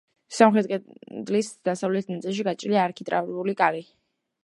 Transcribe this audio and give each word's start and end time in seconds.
სამხრეთ 0.37 0.69
კედლის 0.71 1.51
დასავლეთ 1.69 2.11
ნაწილში 2.15 2.49
გაჭრილია 2.51 2.89
არქიტრავული 2.89 3.59
კარი. 3.65 3.89